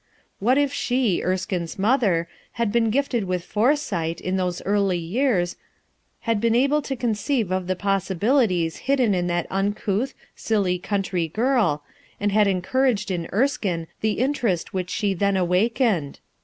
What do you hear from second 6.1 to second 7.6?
had been able to conceive